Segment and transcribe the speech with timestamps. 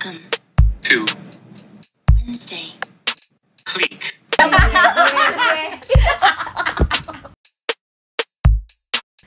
[0.00, 0.24] Welcome
[0.88, 1.04] to
[2.16, 2.72] Wednesday.
[3.68, 4.16] Click.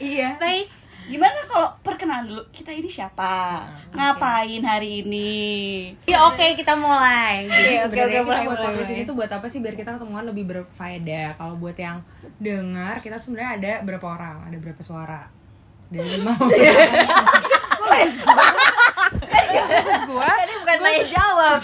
[0.02, 0.34] Iya.
[0.42, 0.74] Baik.
[1.14, 3.70] Gimana kalau perkenalan dulu kita ini siapa?
[3.94, 5.94] Ngapain hari ini?
[6.10, 7.46] Ya oke kita mulai.
[7.46, 9.62] Jadi Oke, oke, sebenarnya oke, mulai, kita podcast ini tuh buat apa sih?
[9.62, 11.38] Biar kita ketemuan lebih berfaedah.
[11.38, 12.02] Kalau buat yang
[12.42, 14.50] dengar, kita sebenarnya ada berapa orang?
[14.50, 15.30] Ada berapa suara?
[15.94, 18.10] Ada lima orang.
[20.08, 21.58] Gua tadi bukan tanya jawab.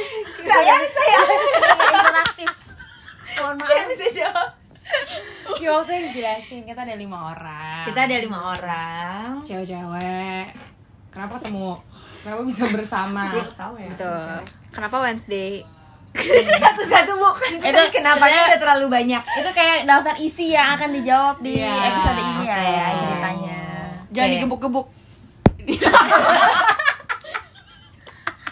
[0.50, 1.16] saya saya
[1.88, 2.50] interaktif.
[3.34, 3.86] Mohon maaf.
[3.88, 4.48] Bisa jawab.
[5.56, 7.84] Ya maksudnya jelasin kita ada lima orang.
[7.86, 9.40] Kita ada lima orang.
[9.42, 10.46] cewek-cewek.
[11.08, 11.72] Kenapa ketemu?
[12.20, 13.32] Kenapa bisa bersama?
[13.54, 13.88] tahu ya.
[13.88, 14.28] Betul.
[14.70, 15.62] Kenapa Wednesday?
[16.62, 17.50] Satu-satu bukan.
[17.58, 19.22] Itu kenapanya sebenarnya- udah terlalu banyak.
[19.34, 22.70] Itu kayak daftar isi yang akan dijawab di Iya, episode ini ya, oke.
[22.70, 23.58] ya ceritanya.
[24.10, 24.34] Jangan Oke.
[24.38, 24.86] digebuk-gebuk.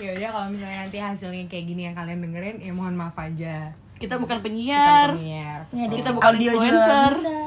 [0.02, 3.70] Ya udah kalau misalnya nanti hasilnya kayak gini yang kalian dengerin, ya mohon maaf aja.
[3.94, 5.08] Kita bukan Kita penyiar.
[5.14, 5.60] penyiar.
[5.70, 7.12] Ngedit Kita bukan audio influencer.
[7.14, 7.38] bisa.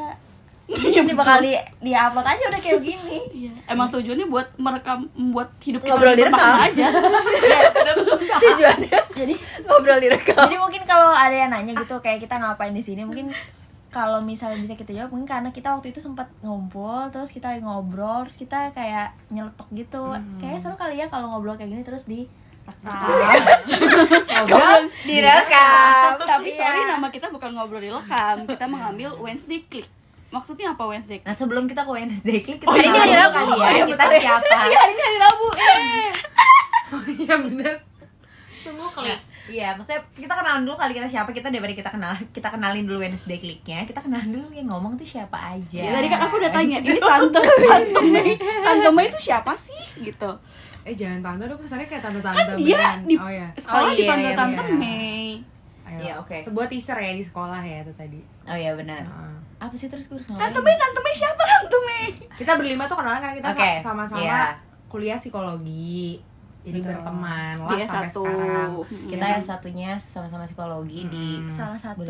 [0.98, 3.20] Ini bakal di, di upload aja udah kayak begini.
[3.36, 3.52] Iya.
[3.68, 6.56] Emang tujuannya buat merekam, membuat hidup kita Ngobrol direkam.
[6.58, 6.86] aja.
[8.42, 10.46] Tujuannya jadi ngobrol direkam.
[10.48, 13.30] Jadi mungkin kalau ada yang nanya gitu kayak kita ngapain di sini mungkin
[13.90, 18.28] kalau misalnya bisa kita jawab mungkin karena kita waktu itu sempat ngumpul terus kita ngobrol
[18.28, 20.04] terus kita kayak nyeletok gitu
[20.36, 22.28] kayak seru kali ya kalau ngobrol kayak gini terus di
[24.28, 26.60] ngobrol direkam Tapi Iya.
[26.60, 28.46] sorry nama kita bukan ngobrol direkam.
[28.46, 29.88] Kita mengambil Wednesday Click.
[30.28, 31.26] Maksudnya apa Wednesday Click?
[31.26, 33.36] nah sebelum kita ke Wednesday Click kita Oh, hari ini hari tahu Rabu.
[33.36, 34.20] kali Oh, ya iya, kita betul.
[34.20, 35.48] siapa Iya, hari ini hari Rabu.
[35.52, 36.10] Eh.
[37.18, 37.76] Iya bener.
[38.56, 39.20] Sungguh klik.
[39.46, 42.98] Iya, maksudnya kita kenalan dulu kali kita siapa kita daripada kita kenal kita kenalin dulu
[43.00, 45.82] Wednesday Clicknya kita kenalan dulu yang ngomong tuh siapa aja.
[45.82, 48.34] Ya, tadi kan aku udah tanya, ini tante tante Mei.
[48.38, 49.78] Tante Mei itu siapa sih?
[50.00, 50.30] Gitu.
[50.86, 53.00] Eh jangan tante dong, kesannya kayak tante-tante Kan dia beneran.
[53.04, 53.48] di Oh ya.
[53.56, 54.76] sekolah Oh, iya, dipanggil iya, tante iya.
[54.76, 55.26] Mei.
[55.84, 55.98] Ayo.
[56.00, 56.38] Iya, oke.
[56.42, 58.20] Sebuah teaser ya di sekolah ya itu tadi.
[58.44, 59.02] Oh iya benar.
[59.02, 59.34] Heeh.
[59.58, 60.60] Apa sih terus gue harus Tante?
[60.60, 62.06] Mei, tante Mei siapa tante Mei?
[62.32, 64.54] Kita berlima tuh kenalan karena kita sa- sama-sama iya.
[64.86, 66.22] kuliah psikologi.
[66.62, 66.98] Jadi Betul.
[66.98, 68.26] berteman lah Dia sampai satu.
[68.26, 68.72] sekarang.
[69.08, 69.32] Kita Iya.
[69.32, 71.46] yang satunya sama-sama psikologi di Hmm.
[71.46, 72.02] Boleh salah satu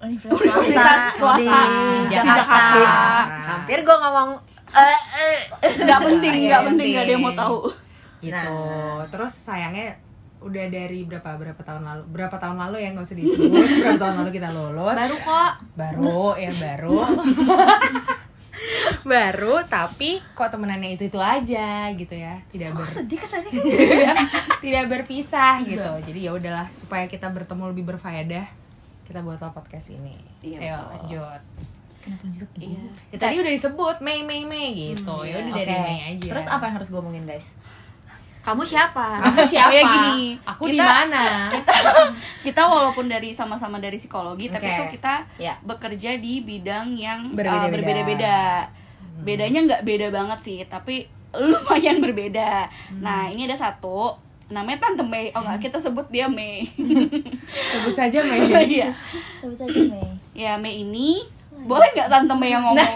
[0.00, 2.36] universitas Universitas swasta swasta di di Jakarta.
[2.38, 3.00] Jakarta.
[3.46, 4.30] Hampir gue ngomong
[4.70, 5.38] eh eh.
[5.82, 7.56] Gak penting, Iya, gak penting, gak ada yang mau tahu.
[8.20, 8.34] Gitu.
[8.34, 9.06] Nah.
[9.08, 9.96] Terus sayangnya
[10.38, 14.14] udah dari berapa berapa tahun lalu berapa tahun lalu ya nggak usah disebut berapa tahun
[14.22, 15.52] lalu kita lulus Baru kok.
[15.74, 16.98] baru ya baru
[19.02, 23.50] baru tapi kok temenannya itu itu aja gitu ya tidak ber sedih kesannya
[24.64, 28.46] tidak berpisah gitu jadi ya udahlah supaya kita bertemu lebih berfaedah
[29.06, 30.90] kita buat podcast ini Iya, ayo betul.
[31.18, 31.42] lanjut
[31.98, 32.24] Kenapa?
[32.56, 32.82] Iya.
[33.10, 35.82] ya, tadi udah disebut Mei Mei Mei gitu ya udah dari Oke.
[35.82, 37.58] Mei aja Terus apa yang harus gue omongin guys?
[38.48, 39.20] Kamu siapa?
[39.20, 41.24] kamu siapa Kayak gini, aku kita- di mana
[42.46, 44.78] Kita walaupun dari sama-sama dari psikologi, tapi Oke.
[44.78, 45.60] tuh kita Ya.
[45.60, 47.74] bekerja di bidang yang uh, Berbeda-beda.
[47.74, 48.38] berbeda-beda.
[49.20, 52.72] Bedanya nggak beda banget sih, tapi lumayan berbeda.
[52.96, 54.16] Nah, ini ada satu
[54.48, 55.28] namanya Tante Mei.
[55.30, 56.64] Oh enggak, kita sebut dia Mei.
[57.70, 58.88] sebut saja Mei Iya.
[59.36, 61.20] sebut aja Mei Ya, Mei ini
[61.60, 62.92] boleh nggak Tante Mei yang ngomong?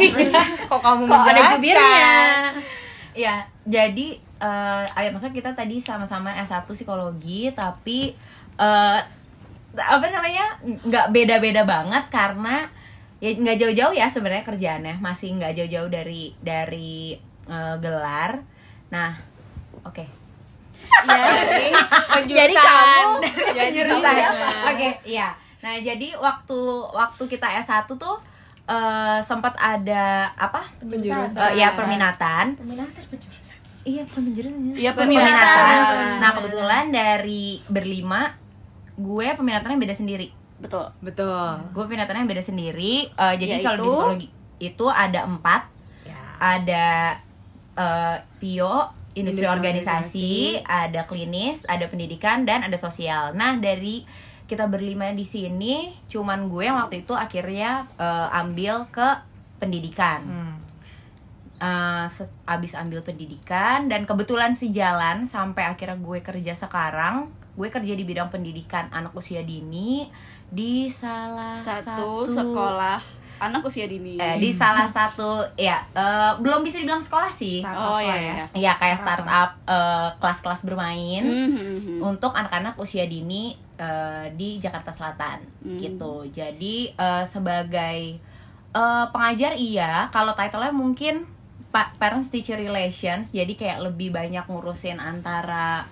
[0.65, 1.53] kok kamu Kok ada menjelaskan?
[1.53, 2.09] jubirnya?
[3.13, 8.11] Ya, jadi eh ayo maksudnya kita tadi sama-sama S1 psikologi tapi
[8.59, 9.01] eh
[9.73, 10.59] apa namanya?
[10.63, 12.67] nggak beda-beda banget karena
[13.23, 17.15] ya nggak jauh-jauh ya sebenarnya kerjaannya masih nggak jauh-jauh dari dari
[17.47, 18.43] eh, gelar.
[18.91, 19.15] Nah,
[19.87, 20.05] oke.
[20.83, 23.23] Iya, Jadi kamu
[23.57, 24.47] jadi jurusan siapa?
[24.75, 25.31] Oke, iya.
[25.63, 26.59] Nah, jadi waktu
[26.91, 28.19] waktu kita S1 tuh
[28.67, 30.67] eh sempat ada apa?
[30.83, 31.55] Penjurusan.
[31.55, 32.59] Eh, ya perminatan.
[32.59, 33.42] peminatan penjurusan
[33.83, 34.79] Iya, peminatan.
[34.79, 35.33] Iya, peminatan.
[35.35, 36.07] peminatan.
[36.23, 38.39] Nah, kebetulan dari berlima
[38.95, 40.29] gue peminatannya beda sendiri.
[40.63, 40.87] Betul.
[41.03, 43.11] betul Gue peminatannya beda sendiri.
[43.11, 43.67] Eh, jadi Yaitu?
[43.67, 44.29] kalau di psikologi
[44.63, 45.63] itu ada empat.
[46.07, 46.87] ya Ada
[47.75, 48.77] eh, PIO,
[49.19, 50.33] industri Industri organisasi,
[50.63, 53.35] ada klinis, ada pendidikan dan ada sosial.
[53.35, 54.07] Nah, dari
[54.47, 59.09] kita berlima di sini, cuman gue yang waktu itu akhirnya eh, ambil ke
[59.59, 60.23] pendidikan.
[60.23, 60.62] Hmm.
[61.63, 67.69] Eh, se- abis ambil pendidikan dan kebetulan sih jalan sampai akhirnya gue kerja sekarang gue
[67.69, 70.11] kerja di bidang pendidikan anak usia dini
[70.45, 72.99] di salah Satu, satu, sekolah
[73.39, 74.17] anak usia dini.
[74.17, 78.35] eh, di salah satu ya eh, belum bisa dibilang sekolah sih oh iya Apa ya?
[78.35, 78.45] iya.
[78.57, 81.99] ya kayak startup eh, kelas-kelas bermain Mhm.
[82.01, 85.75] untuk anak-anak usia dini eh, di Jakarta Selatan Hmm.
[85.77, 86.27] gitu.
[86.29, 88.19] Jadi eh, sebagai
[88.73, 91.23] eh, pengajar iya, kalau title-nya mungkin
[91.73, 95.89] parents teacher relations, jadi kayak lebih banyak ngurusin antara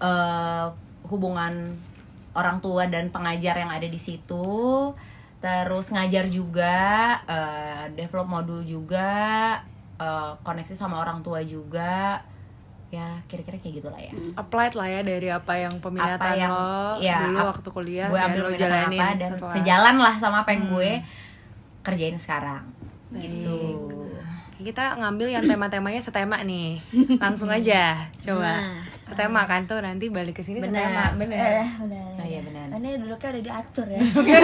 [0.00, 0.66] eh,
[1.06, 1.76] hubungan
[2.32, 4.90] orang tua dan pengajar yang ada di situ.
[5.40, 6.78] Terus ngajar juga
[7.24, 9.10] eh, develop modul juga
[9.96, 12.24] eh, koneksi sama orang tua juga.
[12.90, 14.10] Ya kira-kira kayak gitulah ya.
[14.34, 18.18] Applied lah ya dari apa yang peminatan Apa yang- lo ya, dulu waktu kuliah gue
[18.18, 20.90] ambil lo jalanin apa dan setelah- sejalan lah sama apa yang gue
[21.82, 22.66] kerjain sekarang.
[23.14, 23.58] Gitu
[24.60, 26.76] kita ngambil yang tema-temanya setema nih
[27.16, 32.12] langsung aja coba setema kan tuh nanti balik ke sini setema bener Eh, bener.
[32.20, 32.66] Oh, iya, bener.
[32.78, 34.00] Ini duduknya udah diatur ya.
[34.00, 34.38] Oh, Udah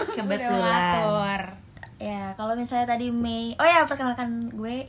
[0.16, 1.42] kebetulan
[2.00, 4.76] ya, kalau misalnya tadi Mei, oh ya perkenalkan gue.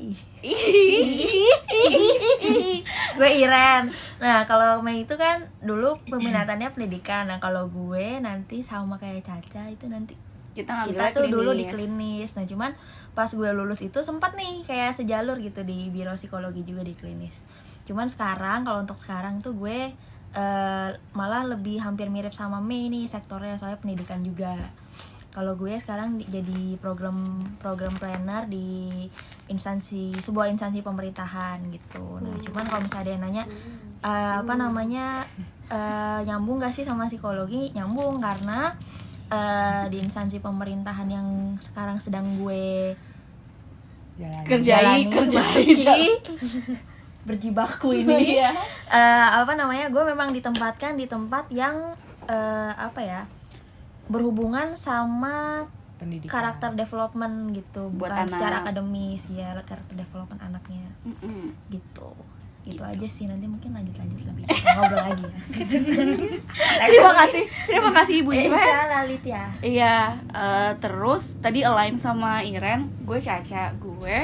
[3.20, 3.92] Gue Iren.
[4.24, 7.28] Nah, kalau Mei itu kan dulu peminatannya pendidikan.
[7.28, 10.16] Nah, kalau gue nanti sama kayak Caca itu nanti
[10.52, 12.30] kita ngambil kita tuh dulu di klinis.
[12.36, 12.72] Nah, cuman
[13.12, 17.40] pas gue lulus itu sempat nih kayak sejalur gitu di biro psikologi juga di klinis.
[17.84, 19.92] Cuman sekarang kalau untuk sekarang tuh gue
[20.32, 24.56] eh, malah lebih hampir mirip sama Mei nih sektornya soalnya pendidikan juga.
[25.32, 27.16] Kalau gue sekarang di- jadi program
[27.56, 29.08] program planner di
[29.48, 32.20] instansi sebuah instansi pemerintahan gitu.
[32.20, 33.44] Nah, cuman kalau misalnya ada yang nanya
[34.04, 35.06] eh, apa namanya
[35.72, 37.72] eh, nyambung gak sih sama psikologi?
[37.72, 38.72] Nyambung karena
[39.32, 42.94] eh, di instansi pemerintahan yang sekarang sedang gue
[44.14, 44.44] Jalan.
[44.44, 46.04] kerjai jalani, kerjai masuki,
[47.28, 48.52] berjibaku ini Iya.
[48.86, 51.96] Eh, apa namanya gue memang ditempatkan di tempat yang
[52.28, 53.22] eh, apa ya
[54.06, 55.64] berhubungan sama
[55.96, 58.34] pendidikan karakter development gitu Buat bukan anak.
[58.34, 61.54] secara akademis ya karakter development anaknya Mm-mm.
[61.70, 62.12] gitu
[62.62, 64.46] gitu aja sih nanti mungkin lanjut lanjut lebih
[64.78, 69.98] ngobrol lagi ya terima kasih terima kasih ibu eh, Iren iya, Lalit ya Iya,
[70.30, 74.18] eh, terus tadi align sama Iren, gue Caca, gue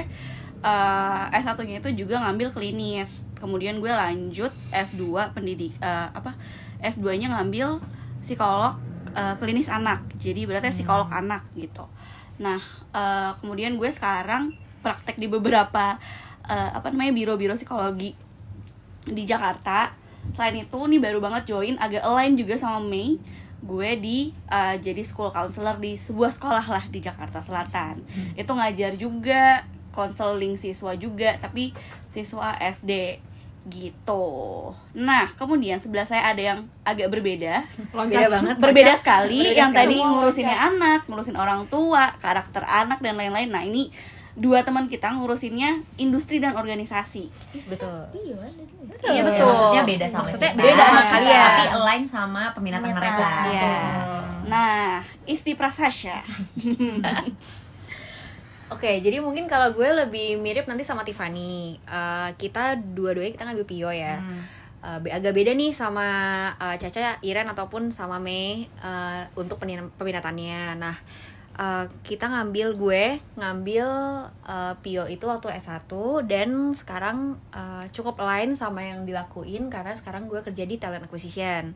[0.62, 3.26] eh, S1-nya itu juga ngambil klinis.
[3.38, 6.34] Kemudian gue lanjut S2 pendidik eh, apa?
[6.82, 7.82] S2-nya ngambil
[8.22, 8.78] psikolog
[9.14, 10.06] eh, klinis anak.
[10.18, 11.86] Jadi berarti psikolog anak gitu.
[12.42, 12.62] Nah,
[12.94, 15.98] eh, kemudian gue sekarang praktek di beberapa
[16.46, 18.27] eh, apa namanya biro-biro psikologi
[19.08, 19.96] di Jakarta.
[20.36, 23.16] Selain itu nih baru banget join agak align juga sama Mei.
[23.58, 28.04] Gue di uh, jadi school counselor di sebuah sekolah lah di Jakarta Selatan.
[28.38, 29.66] Itu ngajar juga,
[29.96, 31.74] konseling siswa juga, tapi
[32.14, 33.18] siswa SD
[33.68, 34.72] gitu.
[34.96, 37.68] Nah, kemudian sebelah saya ada yang agak berbeda.
[37.92, 39.92] loncat banget Berbeda sekali Berbeda yang sekali.
[39.92, 43.52] tadi ngurusinnya anak, ngurusin orang tua, karakter anak dan lain-lain.
[43.52, 43.92] Nah, ini
[44.38, 47.26] dua teman kita ngurusinnya industri dan organisasi.
[47.66, 48.86] betul iya ada dua.
[49.04, 49.46] Iya betul.
[49.48, 50.62] Maksudnya beda sama Maksudnya kita.
[50.62, 51.42] beda sama kalian.
[51.44, 53.28] Tapi align sama peminatan mereka.
[53.48, 53.74] Iya.
[54.46, 54.86] Nah,
[55.26, 56.22] Isti Prasasya.
[58.68, 61.80] Oke, jadi mungkin kalau gue lebih mirip nanti sama Tiffany.
[61.80, 64.20] Eh, kita dua-duanya kita ngambil Pio ya.
[64.78, 66.04] Eh, be- agak beda nih sama
[66.54, 70.76] eh, Caca, Iren ataupun sama Mei eh, untuk pemin- peminatannya.
[70.76, 70.96] Nah,
[71.58, 73.04] eh, kita ngambil gue
[73.36, 73.88] ngambil
[74.46, 75.90] eh, Pio itu waktu S1
[76.30, 81.74] dan sekarang eh, cukup lain sama yang dilakuin karena sekarang gue kerja di talent acquisition.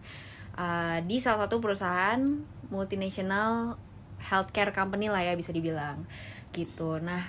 [0.57, 2.21] Eh, di salah satu perusahaan
[2.69, 3.75] multinational
[4.21, 6.05] healthcare company lah ya bisa dibilang
[6.53, 7.01] gitu.
[7.01, 7.23] Nah,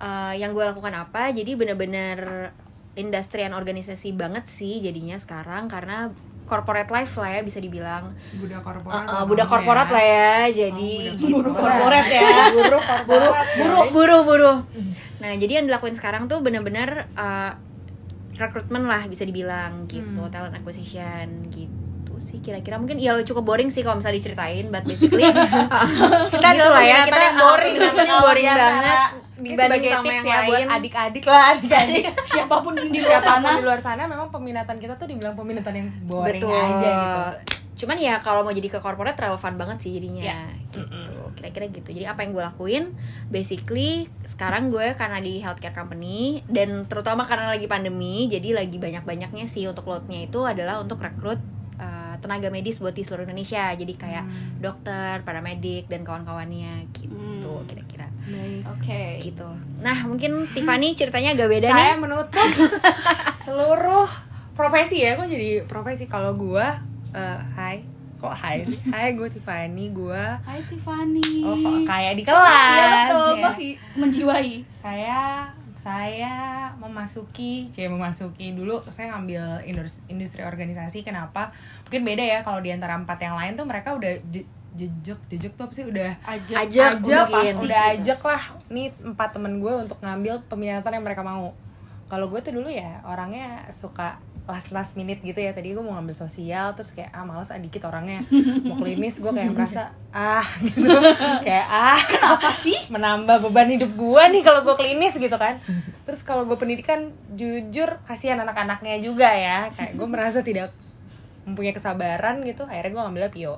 [0.00, 1.30] eh, yang gue lakukan apa?
[1.30, 2.50] Jadi bener-bener
[2.98, 6.10] industrian organisasi banget sih jadinya sekarang karena
[6.50, 8.10] corporate life lah ya bisa dibilang.
[8.34, 10.34] budak korporat eh, budak korporat lah ya.
[10.50, 12.28] Jadi budak Korporat ya.
[12.50, 14.52] buru buru buru buru buru.
[15.20, 17.52] Nah, jadi yang dilakuin sekarang tuh bener-bener eh,
[18.34, 23.80] rekrutmen lah bisa dibilang gitu, talent acquisition gitu sih kira-kira mungkin ya cukup boring sih
[23.80, 25.24] kalau misalnya diceritain but basically
[26.32, 27.74] kita gitu lah ya kita yang boring.
[27.80, 28.98] yang boring banget
[29.42, 30.68] dibanding sebagai sama tips yang ya buat lain.
[30.68, 31.22] adik-adik.
[31.26, 32.04] Lah adik-adik.
[32.36, 33.48] Siapa pun di luar sana.
[33.56, 36.54] di luar sana memang peminatan kita tuh dibilang peminatan yang boring betul.
[36.54, 37.56] aja gitu.
[37.80, 40.22] Cuman ya kalau mau jadi ke corporate relevan banget sih jadinya.
[40.22, 40.40] Ya.
[40.70, 41.16] gitu.
[41.34, 41.88] Kira-kira gitu.
[41.96, 42.84] Jadi apa yang gue lakuin
[43.32, 49.48] basically sekarang gue karena di healthcare company dan terutama karena lagi pandemi jadi lagi banyak-banyaknya
[49.48, 51.40] sih untuk loadnya itu adalah untuk rekrut
[52.20, 53.68] tenaga medis buat di seluruh Indonesia.
[53.70, 54.24] Jadi kayak
[54.56, 57.64] dokter paramedik dan kawan-kawannya gitu Hmm.
[57.64, 58.06] kira-kira.
[58.68, 59.18] Oke.
[59.20, 59.48] gitu.
[59.78, 62.00] Nah mungkin Tiffany ceritanya agak beda saya nih.
[62.00, 62.48] menutup
[63.44, 64.06] seluruh
[64.52, 66.04] profesi ya kok jadi profesi.
[66.04, 66.78] Kalau gua
[67.10, 67.82] eh, hai.
[68.16, 68.68] Kok hai?
[68.86, 71.40] Hai gue Tiffany gue Hai Tiffany.
[71.40, 72.92] oh kok kayak di Iya kelas.
[73.08, 73.40] betul, ya.
[73.42, 74.54] masih menjiwai.
[74.74, 75.20] saya
[75.80, 76.34] saya
[76.76, 81.56] memasuki cie memasuki dulu saya ngambil industri, industri organisasi kenapa?
[81.88, 85.52] Mungkin beda ya kalau di antara empat yang lain tuh mereka udah je- jejak jejak
[85.56, 85.84] tuh apa sih?
[85.88, 86.56] Udah Ajak.
[86.68, 87.32] Ajak aja mungkin.
[87.32, 88.42] pas udah ajak lah.
[88.68, 91.56] Nih empat temen gue untuk ngambil peminatan yang mereka mau.
[92.06, 95.54] Kalau gue tuh dulu ya orangnya suka last last minute gitu ya.
[95.54, 98.26] Tadi gue mau ngambil sosial terus kayak ah males ah dikit orangnya.
[98.66, 100.84] Mau klinis gue kayak merasa ah gitu.
[101.46, 101.98] Kayak ah.
[102.02, 102.78] Kenapa sih?
[102.90, 105.56] Menambah beban hidup gue nih kalau gue klinis gitu kan.
[106.04, 109.70] Terus kalau gue pendidikan jujur kasihan anak-anaknya juga ya.
[109.72, 110.74] Kayak gue merasa tidak
[111.46, 113.54] mempunyai kesabaran gitu akhirnya gue ngambilnya pio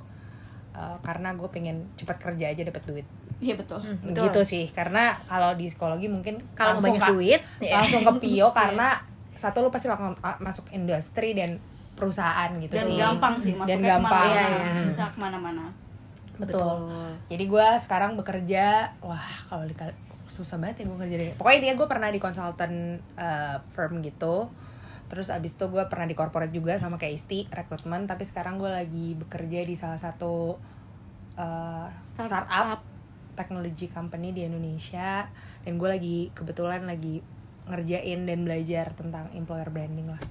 [0.72, 3.06] Eh, karena gue pengen cepat kerja aja dapat duit.
[3.44, 3.84] Iya betul.
[3.84, 4.24] betul.
[4.24, 4.64] gitu sih.
[4.72, 7.84] Karena kalau di psikologi mungkin Kalau langsung banyak duit, ya.
[7.84, 8.96] langsung ke pio karena
[9.36, 11.56] satu lu pasti langsung ah, masuk industri dan
[11.92, 14.32] perusahaan gitu Dan sih gampang sih dan gampang ke mana-mana.
[14.32, 14.84] Iya, iya.
[14.88, 15.64] Bisa ke mana-mana.
[16.40, 16.90] betul.
[17.30, 19.76] jadi gue sekarang bekerja wah kalau di
[20.26, 24.48] susah banget ya gue kerja di pokoknya dia gue pernah di konsultan uh, firm gitu
[25.12, 28.72] terus abis itu gue pernah di corporate juga sama kayak Isti rekrutmen tapi sekarang gue
[28.72, 30.56] lagi bekerja di salah satu
[31.36, 32.48] uh, Startup.
[32.48, 32.80] startup
[33.36, 35.28] technology company di Indonesia
[35.68, 37.20] dan gue lagi kebetulan lagi
[37.64, 40.22] ngerjain dan belajar tentang employer branding lah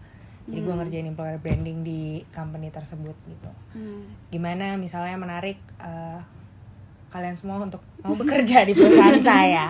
[0.42, 4.04] jadi gue ngerjain employer branding di company tersebut gitu Hmm.
[4.28, 6.20] gimana misalnya menarik eh,
[7.08, 9.68] kalian semua untuk mau bekerja di perusahaan saya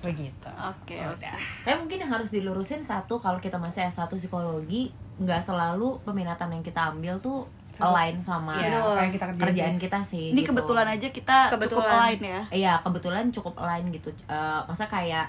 [0.00, 1.28] begitu Oke, oke.
[1.60, 6.62] Tapi mungkin yang harus dilurusin satu kalau kita masih S1 psikologi nggak selalu peminatan yang
[6.62, 9.82] kita ambil tuh Sesu- align sama ya, yang kita kerjain kerjaan sih.
[9.82, 10.24] kita sih.
[10.28, 10.48] Ini gitu.
[10.48, 11.92] kebetulan aja kita cukup Kebetulan.
[11.92, 12.40] align ya.
[12.50, 14.08] Iya kebetulan cukup align gitu.
[14.24, 15.28] Eh, masa kayak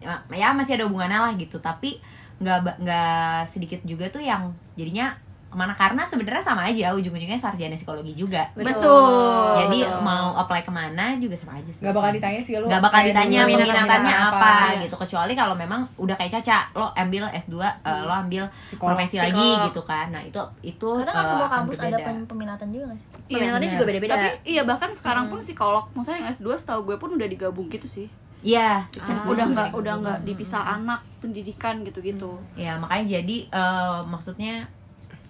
[0.00, 1.56] ya, ya masih ada hubungannya lah gitu.
[1.56, 2.00] Tapi
[2.36, 5.12] nggak nggak sedikit juga tuh yang jadinya
[5.50, 8.46] ke mana karena sebenarnya sama aja ujung-ujungnya sarjana psikologi juga.
[8.54, 9.58] Betul.
[9.58, 9.98] Jadi betul.
[9.98, 11.82] mau apply ke mana juga sama aja sih.
[11.82, 14.82] nggak bakal ditanya sih lu nggak bakal ditanya peminatannya peminatan apa, Iya.
[14.86, 18.94] gitu kecuali kalau memang udah kayak Caca lo ambil S2 eh, lo ambil Psikolog.
[18.94, 19.34] profesi Psikolog.
[19.34, 22.28] lagi gitu kan nah itu itu Karena nggak eh, semua kampus ada berbeda.
[22.30, 23.06] peminatan juga gak sih?
[23.26, 23.74] Peminatannya benar.
[23.74, 24.14] juga beda-beda.
[24.14, 27.90] Tapi iya bahkan sekarang pun psikolog, maksudnya yang S2 setahu gue pun udah digabung gitu
[27.90, 28.06] sih.
[28.40, 29.24] Iya Ah.
[29.24, 32.40] udah nggak udah nggak dipisah anak pendidikan gitu-gitu.
[32.54, 34.64] ya makanya jadi eh, maksudnya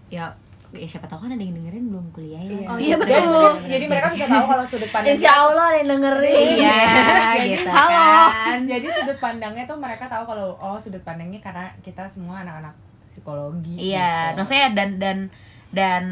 [0.07, 0.31] ya
[0.71, 3.27] ya siapa tahu kan ada yang dengerin belum kuliah ya Oh, iya, Dan- betul.
[3.27, 6.79] dan- jadi mereka bisa tahu kalau sudut pandang Insya Allah ada yang dengerin iya
[7.37, 7.91] gitu Halo.
[8.31, 12.71] kan jadi sudut pandangnya tuh mereka tahu kalau oh sudut pandangnya karena kita semua anak-anak
[13.05, 14.39] psikologi iya gitu.
[14.39, 15.19] maksudnya dan dan
[15.73, 16.03] dan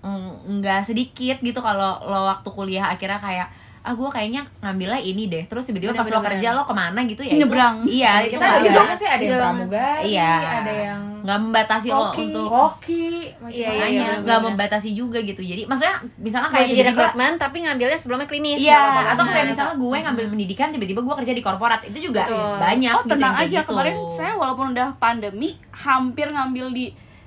[0.00, 3.48] mm, nggak sedikit gitu kalau lo waktu kuliah akhirnya kayak
[3.86, 7.22] ah gue kayaknya ngambilnya ini deh terus tiba-tiba pas lo kerja lo ke mana gitu
[7.22, 7.76] ya itu- Nyebrang.
[7.86, 10.32] iya itu kita ada juga sih ada yang Iya pramugari Iya.
[10.58, 14.18] ada yang nggak membatasi lo untuk koki Iya, iya, bener-bener.
[14.22, 18.58] nggak membatasi juga gitu jadi maksudnya misalnya kayak jadi rekrutmen tapi ngambilnya sebelumnya klinis.
[18.58, 22.58] Iya, atau kayak misalnya gue ngambil pendidikan tiba-tiba gue kerja di korporat itu juga Betul.
[22.58, 23.68] banyak Oh gitu tenang aja gitu.
[23.68, 26.86] kemarin saya walaupun udah pandemi hampir ngambil di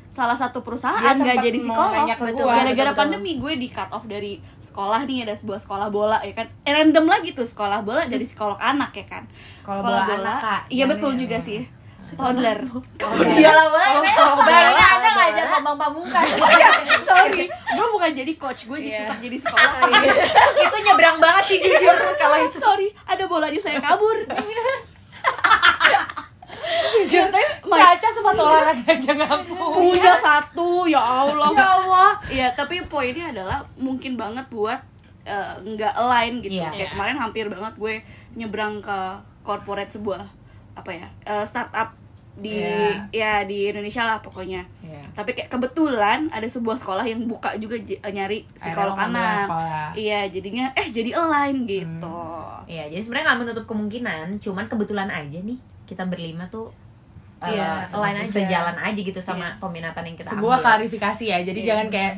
[0.10, 2.04] salah satu perusahaan nggak jadi psikolog
[2.36, 4.42] gara-gara pandemi gue di cut off dari
[4.80, 6.48] sekolah nih ada sebuah sekolah bola ya kan?
[6.64, 9.28] Eh, random lagi tuh sekolah bola dari psikolog anak ya kan?
[9.60, 10.62] Sekolah bola anak, Kak.
[10.72, 11.20] iya betul ya.
[11.20, 11.68] juga sih.
[12.00, 12.64] Toddler
[13.36, 13.92] Iya lah boleh
[14.40, 16.26] Bayangin ada ngajar Bambang Pamungkas?
[17.12, 17.44] Sorry.
[17.76, 19.00] Gue bukan jadi coach gue jadi Iya.
[19.04, 19.72] tetap jadi psikolog
[20.56, 22.56] itu nyebrang banget sih jujur kalau itu.
[22.56, 24.16] Sorry ada bola di saya kabur
[27.02, 32.10] jujur deh Caca sepatu olahraga aja nggak punya satu ya Allah Ya Allah.
[32.26, 34.80] Iya, tapi poinnya adalah mungkin banget buat
[35.22, 36.58] eh, nggak align gitu.
[36.58, 36.70] Iya.
[36.70, 37.94] Kayak kemarin hampir banget gue
[38.34, 39.00] nyebrang ke
[39.42, 40.24] corporate sebuah
[40.74, 41.96] apa ya eh, startup
[42.36, 42.56] di
[43.12, 44.64] ya di Indonesia lah pokoknya.
[44.80, 45.04] Iya.
[45.12, 49.40] Tapi kayak kebetulan ada sebuah sekolah yang buka juga j- nyari psikolog ngambil anak.
[49.44, 49.88] sekolah.
[49.92, 52.22] Iya, jadinya eh jadi align gitu.
[52.66, 56.70] Iya, jadi sebenarnya nggak menutup kemungkinan, cuman kebetulan aja nih kita berlima tuh
[57.42, 58.32] eh, Iya, sama- align aja.
[58.34, 60.66] sejalan aja gitu sama peminatan yang kita sebuah ambil.
[60.66, 62.14] klarifikasi ya jadi jangan kayak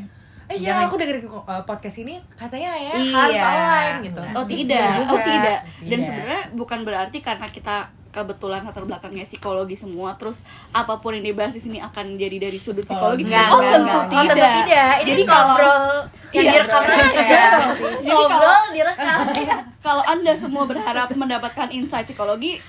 [0.47, 3.15] eh ya aku dengerin uh, podcast ini katanya ya Iya.
[3.15, 5.09] harus online gitu Oh tidak, Bisa juga.
[5.09, 5.59] oh tidak.
[5.79, 6.03] Dan Tidak.
[6.03, 7.75] sebenarnya bukan berarti karena kita
[8.11, 12.59] kebetulan latar belakangnya psikologi semua, terus apa pun yang dibahas di sini akan jadi dari
[12.59, 13.23] sudut psikologi.
[13.23, 13.31] Psikologi.
[13.31, 14.03] Enggak, oh enggak, tentu enggak.
[14.11, 14.91] Oh tentu tidak.
[14.91, 15.79] Ini Jadi kalau ngobrol
[16.27, 17.23] yang Iya, direkam ngobrol aja.
[17.23, 17.71] kalau
[18.03, 19.19] Ngobrol direkam
[19.79, 22.59] kalau anda semua berharap mendapatkan insight psikologi,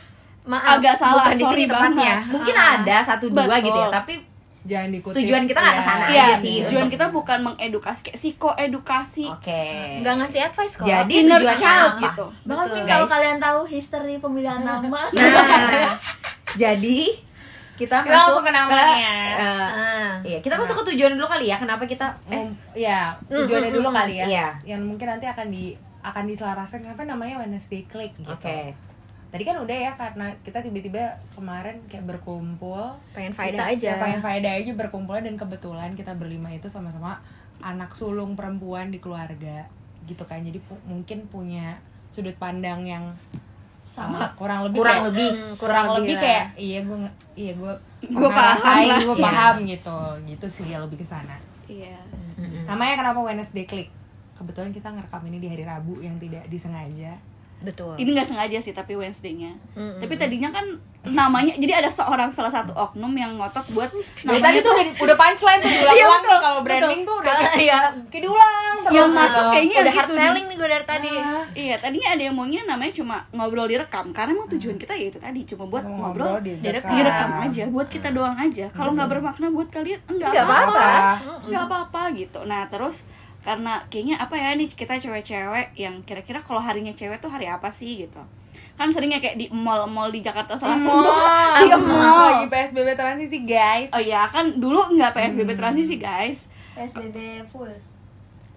[0.45, 2.15] Maaf, Agak salah, bukan di sini tempatnya.
[2.19, 2.31] banget.
[2.31, 2.75] Mungkin Ah.
[2.77, 3.63] ada satu dua Betul.
[3.63, 4.15] gitu ya, tapi
[4.63, 5.81] jangan dikutip Tujuan kita nggak Iya.
[5.81, 9.63] ke sana iya, aja sih tujuan untuk- kita bukan mengedukasi kayak psikoedukasi, oke.
[9.99, 10.85] Nggak ngasih advice kok.
[10.85, 12.03] Jadi inner tujuannya child apa?
[12.05, 12.27] gitu.
[12.45, 12.87] Bahkan Betul.
[12.87, 15.11] kalau kalian tahu history pemilihan nama Nah,
[16.57, 16.99] jadi
[17.73, 18.99] kita, Kita masuk ke namanya.
[19.33, 20.13] eh, Ah.
[20.23, 21.57] iya, kita masuk ke tujuan dulu kali ya.
[21.57, 22.47] Kenapa kita eh
[22.77, 24.49] ya tujuannya dulu kali ya Iya.
[24.69, 28.75] yang mungkin nanti akan di akan diselaraskan kenapa namanya Wednesday Click gitu Oke.
[29.33, 32.93] Tadi kan udah ya karena kita tiba-tiba kemarin kayak berkumpul.
[33.11, 33.89] Pengen faedah Kita- aja.
[33.89, 37.17] ya, pengen faedah aja berkumpul dan kebetulan kita berlima itu sama-sama
[37.59, 39.65] anak sulung perempuan di keluarga
[40.05, 40.39] gitu kan.
[40.39, 43.09] Jadi pu- mungkin punya sudut pandang yang
[43.87, 44.25] sama.
[44.35, 45.29] kurang lebih Kurang kayak- lebih.
[45.31, 46.99] Hmm, kurang, lebih lebih kayak iya gue
[47.35, 47.73] iya gue
[48.13, 48.61] Gua paham
[48.99, 49.23] gue Iya.
[49.23, 49.99] paham gitu.
[50.27, 51.37] Gitu sih ya lebih ke sana.
[51.65, 51.97] Iya.
[52.65, 53.89] namanya kenapa Wednesday Click?
[54.35, 57.15] Kebetulan kita ngerekam ini di hari Rabu yang tidak disengaja
[57.63, 59.55] betul Ini nggak sengaja sih tapi Wednesday-nya.
[59.73, 59.99] Mm-mm.
[59.99, 60.67] Tapi tadinya kan
[61.03, 63.91] namanya jadi ada seorang salah satu oknum yang ngotot buat
[64.21, 67.35] Dari tadi tuh udah, udah punchline tuh diulang-ulang Iya, nih betul, kalau branding tuh udah
[67.35, 70.87] Kalau ya kayak diulang terus yang masuk kayaknya udah gitu hard selling nih gue dari
[70.87, 71.13] tadi
[71.53, 75.19] Iya, tadinya ada yang maunya namanya cuma ngobrol direkam karena emang tujuan kita ya itu
[75.19, 76.95] tadi cuma buat ngobrol, di direkam.
[76.95, 78.67] direkam aja buat kita doang aja.
[78.69, 80.71] Kalau nggak bermakna buat kalian enggak Nggak apa-apa.
[80.71, 81.45] apa-apa.
[81.45, 82.41] Nggak apa-apa gitu.
[82.43, 82.97] Nah, terus
[83.43, 87.69] karena kayaknya apa ya nih kita cewek-cewek yang kira-kira kalau harinya cewek tuh hari apa
[87.75, 88.23] sih gitu.
[88.79, 91.05] Kan seringnya kayak di mall-mall di Jakarta Selatan tuh.
[91.63, 92.41] Di mall.
[92.41, 96.49] lagi PSBB transisi guys Oh iya, kan dulu nggak PSBB transisi, guys.
[96.73, 97.69] PSBB full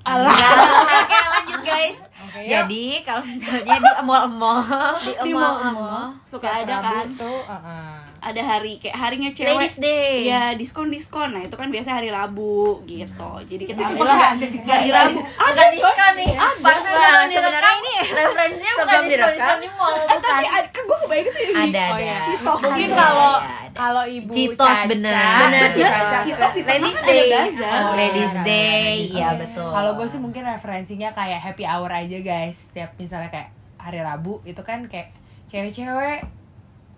[0.05, 0.37] Alah.
[0.37, 1.97] Oke lanjut guys.
[1.97, 2.49] Oke, yuk.
[2.53, 4.61] Jadi kalau misalnya di mall-mall
[5.01, 7.05] di mall-mall suka ada kan.
[7.17, 8.05] tuh uh-uh.
[8.25, 10.25] Ada hari kayak harinya cewek Ladies Day.
[10.25, 14.45] Iya diskon diskon nah itu kan biasa hari Rabu gitu jadi kita ambil lah ada
[14.45, 14.65] diskon.
[14.67, 20.19] hari Rabu ada diskon nih jangan sebenarnya ini referensinya bukan diskon di mall eh bukan
[20.19, 22.01] tapi ada- kan gue kebayang tuh yang di- Ada, oh, ada.
[22.01, 22.17] iya.
[22.19, 22.97] Citos mungkin ada.
[22.97, 23.75] kalau Ada, ada.
[23.75, 25.13] kalau ibu Citos, bener.
[25.13, 26.53] Bener, Citos.
[26.57, 27.29] Ladies Day.
[27.29, 27.69] ada.
[27.69, 29.69] Oh, Ladies Day, iya betul.
[29.69, 32.67] Kalau gue sih mungkin referensinya kayak happy hour aja guys.
[32.67, 35.13] Setiap misalnya kayak hari Rabu itu kan kayak
[35.45, 36.25] cewek-cewek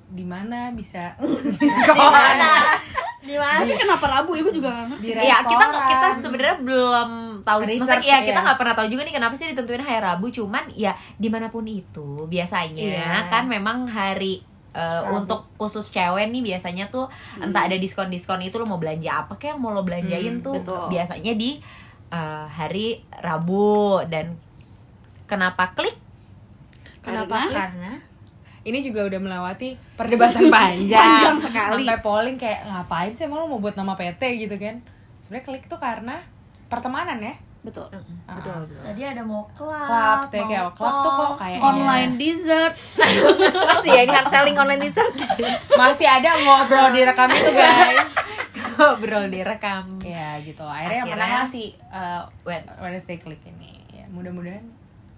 [0.08, 1.12] di mana bisa
[1.60, 1.70] di
[2.08, 2.52] mana
[3.20, 3.60] di mana?
[3.60, 4.32] Tapi kenapa Rabu?
[4.34, 5.04] Ya gue juga nggak ngerti.
[5.04, 7.10] di Ya kita kita sebenarnya belum
[7.44, 7.60] tahu.
[7.62, 8.46] Research, Maksudnya ya kita ya.
[8.46, 10.26] nggak pernah tahu juga nih kenapa sih ditentuin hari Rabu.
[10.30, 13.28] Cuman ya di mana pun itu biasanya Iya.
[13.28, 14.40] kan memang hari
[14.72, 15.12] uh, Rabu.
[15.20, 19.60] untuk khusus cewek nih biasanya tuh entah ada diskon-diskon itu lo mau belanja apa kayak
[19.60, 20.88] mau lo belanjain Hmm, tuh betul.
[20.88, 21.60] biasanya di
[22.10, 24.08] uh, hari Rabu.
[24.08, 24.40] Dan
[25.26, 26.00] kenapa klik?
[27.02, 27.92] Kenapa Karena- karena
[28.68, 31.00] ini juga udah melewati perdebatan panjang.
[31.00, 31.84] Panjang sekali.
[31.84, 34.84] sampai polling kayak ngapain sih emang lo mau buat nama PT gitu kan.
[35.20, 36.20] Sebenarnya klik tuh karena
[36.66, 37.36] pertemanan ya.
[37.58, 37.88] Betul.
[38.24, 42.76] Betul tadi ada mau club Club, kayak club tuh kok kayak online dessert.
[43.70, 45.12] Masih ya ini hard selling online dessert.
[45.74, 48.08] Masih ada ngobrol di rekam itu guys.
[48.78, 50.62] Ngobrol direkam ya gitu.
[50.62, 53.74] Akhirnya, yang Akhirnya- menang lah si uh, Wed- Wednesday Click ini.
[53.90, 54.64] Ya mudah-mudahan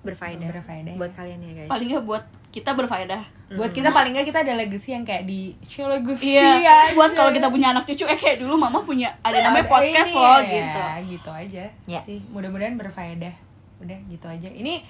[0.01, 0.49] berfaedah.
[0.49, 0.95] Berfaedah.
[0.95, 1.69] buat kalian ya guys.
[1.69, 3.21] Paling nggak buat kita berfaedah.
[3.49, 6.93] Buat kita paling nggak kita ada legacy yang kayak di show legacy iya aja.
[6.93, 10.09] buat kalau kita punya anak cucu eh kayak dulu mama punya ada namanya Ada podcast
[10.09, 10.79] ini loh ya, gitu.
[11.09, 11.99] Gitu aja Ya.
[11.99, 12.19] sih.
[12.29, 13.33] Mudah-mudahan berfaedah.
[13.79, 14.49] Udah gitu aja.
[14.49, 14.85] Ini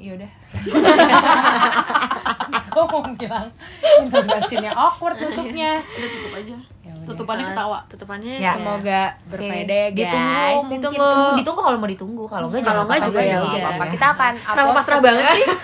[0.00, 0.30] yaudah
[2.70, 3.46] gue mau bilang
[4.00, 5.84] introductionnya awkward tutupnya.
[5.84, 6.56] Udah tutup aja.
[6.80, 7.06] Ya udah.
[7.06, 7.78] tutupannya Eh, ketawa.
[7.86, 8.52] tutupannya Ya.
[8.54, 9.84] semoga berfaedah.
[9.86, 10.96] ya guys ditunggu mungkin ditunggu.
[10.96, 11.36] ditunggu.
[11.36, 13.60] Ditunggu kalau mau ditunggu kalau enggak Kalau enggak apa-apa juga ya nggak udah.
[13.60, 13.84] apa-apa.
[13.86, 15.46] kita akan kenapa pasrah banget sih?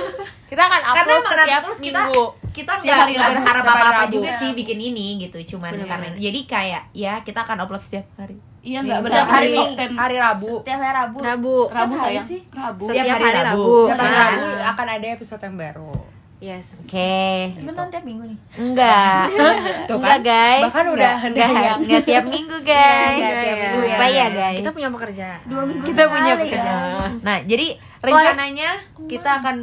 [0.46, 2.22] Kita akan karena upload emang setiap terus minggu.
[2.54, 2.98] kita nggak
[3.36, 7.56] berharap apa apa juga sih bikin ini gitu cuman karena jadi kayak ya kita akan
[7.60, 10.52] upload setiap hari iya nggak Tiap berapa hari 10 hari Rabu.
[10.58, 11.18] Setiap hari Rabu.
[11.22, 11.54] Rabu.
[11.70, 12.26] Rabu sayang.
[12.26, 12.40] sih?
[12.50, 12.84] Rabu.
[12.84, 13.74] Setiap Setiap hari hari Rabu, Rabu.
[13.86, 14.18] setiap hari.
[14.18, 15.92] Rabu akan ada episode yang baru.
[16.36, 16.84] Yes.
[16.84, 17.16] Oke.
[17.56, 18.38] Beneran tiap minggu nih.
[18.60, 19.24] Enggak.
[19.88, 20.28] Tuh enggak kan?
[20.28, 20.62] guys.
[20.68, 23.16] Bahkan udah enggak, enggak, enggak tiap minggu guys.
[23.16, 24.36] Enggak tiap minggu ya, Baik ya guys.
[24.36, 25.40] guys kita punya pekerjaan.
[25.48, 26.82] Dua minggu kita punya pekerjaan.
[26.92, 27.12] kan?
[27.24, 27.66] nah jadi
[28.04, 28.70] rencananya
[29.06, 29.56] kita akan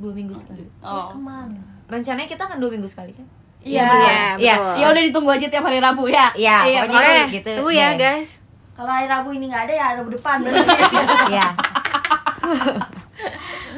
[0.00, 0.64] dua minggu sekali.
[0.80, 1.06] Oh.
[1.84, 3.26] Rencananya kita akan dua minggu sekali kan?
[3.60, 3.84] Iya.
[4.40, 4.54] Iya.
[4.56, 4.74] betul.
[4.80, 6.32] Ya udah ditunggu aja tiap hari Rabu ya.
[6.32, 6.56] Iya,
[6.88, 7.50] pokoknya oke gitu.
[7.60, 8.43] Tunggu ya guys
[8.74, 10.74] kalau hari Rabu ini nggak ada ya Rabu depan berarti
[11.34, 11.46] Iya.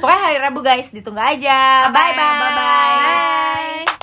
[0.01, 1.89] Pokoknya hari Rabu guys, ditunggu aja.
[1.89, 2.37] Oke, bye bye.
[2.41, 3.96] bye bye